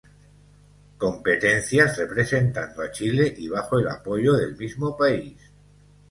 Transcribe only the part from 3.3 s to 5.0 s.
y bajo el apoyo del mismo